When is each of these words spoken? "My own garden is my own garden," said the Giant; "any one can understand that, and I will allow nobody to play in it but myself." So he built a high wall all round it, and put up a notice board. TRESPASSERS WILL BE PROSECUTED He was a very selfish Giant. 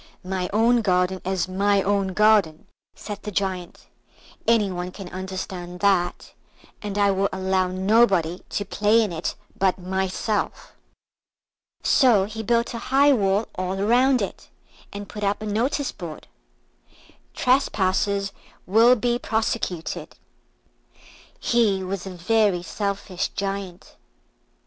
"My 0.25 0.49
own 0.51 0.81
garden 0.81 1.21
is 1.23 1.47
my 1.47 1.83
own 1.83 2.13
garden," 2.13 2.65
said 2.95 3.21
the 3.21 3.29
Giant; 3.29 3.85
"any 4.47 4.71
one 4.71 4.89
can 4.91 5.07
understand 5.09 5.79
that, 5.81 6.33
and 6.81 6.97
I 6.97 7.11
will 7.11 7.29
allow 7.31 7.67
nobody 7.67 8.39
to 8.49 8.65
play 8.65 9.03
in 9.03 9.11
it 9.13 9.35
but 9.55 9.77
myself." 9.77 10.73
So 11.83 12.23
he 12.25 12.41
built 12.41 12.73
a 12.73 12.79
high 12.89 13.13
wall 13.13 13.47
all 13.53 13.75
round 13.75 14.23
it, 14.23 14.49
and 14.91 15.07
put 15.07 15.23
up 15.23 15.39
a 15.39 15.45
notice 15.45 15.91
board. 15.91 16.27
TRESPASSERS 17.35 18.31
WILL 18.65 18.95
BE 18.95 19.19
PROSECUTED 19.19 20.15
He 21.39 21.83
was 21.83 22.07
a 22.07 22.15
very 22.15 22.63
selfish 22.63 23.29
Giant. 23.35 23.95